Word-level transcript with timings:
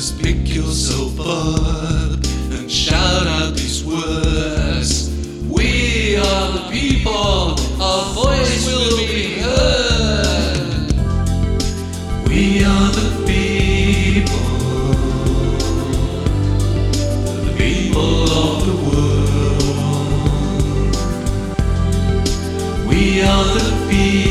Just 0.00 0.16
pick 0.22 0.48
yourself 0.48 1.20
up 1.20 2.24
and 2.52 2.70
shout 2.72 3.26
out 3.26 3.54
these 3.54 3.84
words. 3.84 5.10
We 5.46 6.16
are 6.16 6.52
the 6.52 6.68
people, 6.70 7.54
our 7.78 8.14
voice 8.14 8.66
will 8.66 8.96
be 8.96 9.40
heard. 9.40 10.92
We 12.26 12.64
are 12.64 12.90
the 12.92 13.10
people, 13.28 14.40
the 17.44 17.52
people 17.58 18.22
of 18.40 18.64
the 18.64 18.76
world. 18.88 19.66
We 22.88 23.20
are 23.20 23.44
the 23.52 23.68
people. 23.90 24.29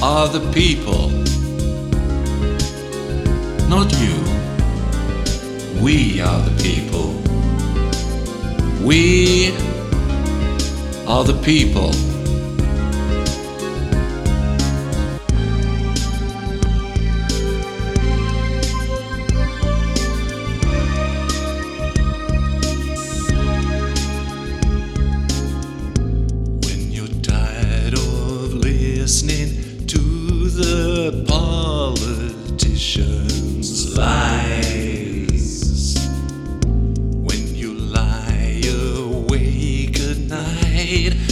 are 0.00 0.28
the 0.28 0.40
people, 0.52 1.08
not 3.68 3.92
you. 3.98 4.14
We 5.82 6.20
are 6.20 6.40
the 6.40 6.54
people. 6.62 7.14
We 8.86 9.50
are 11.08 11.24
the 11.24 11.40
people. 11.42 12.17
politicians' 31.98 33.96
lies. 33.96 35.96
When 37.26 37.54
you 37.54 37.74
lie 37.74 38.60
awake 38.64 40.00
at 40.00 40.18
night. 40.18 41.27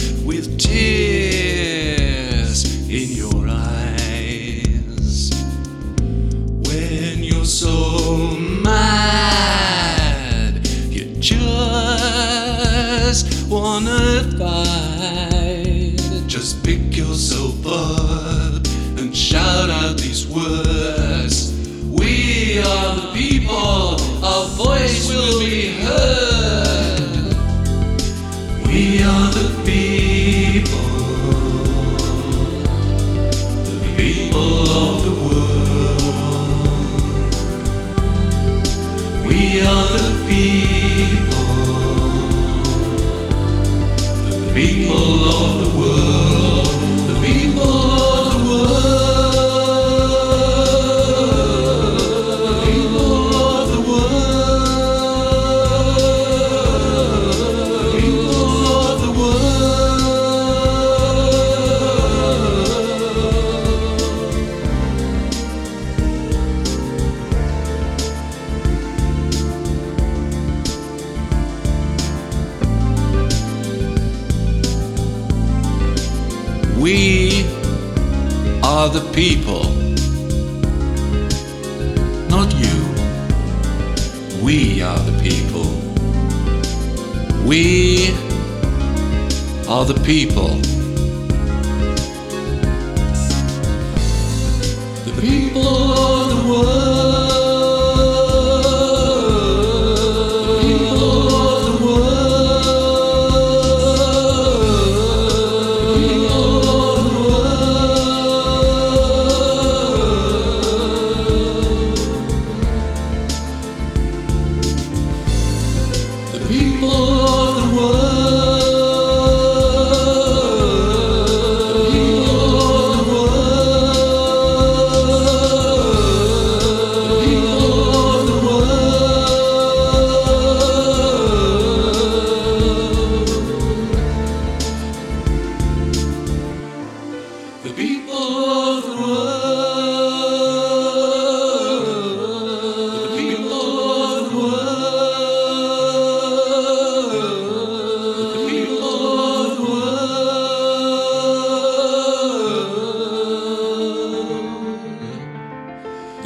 We 76.87 77.43
are 78.63 78.87
the 78.87 79.05
people, 79.13 79.65
not 82.29 82.49
you. 82.55 82.79
We 84.41 84.81
are 84.81 84.97
the 84.99 85.11
people. 85.21 85.67
We 87.45 88.11
are 89.67 89.83
the 89.83 89.99
people. 90.05 90.61
The 95.03 95.11
people. 95.19 95.86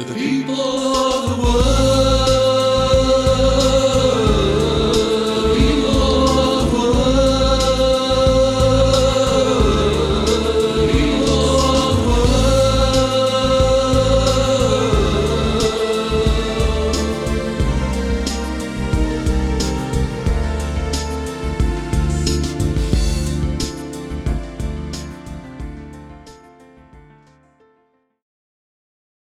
the 0.04 0.14
people 0.14 0.54
of 0.54 1.36
the 1.36 1.42
world. 1.42 1.71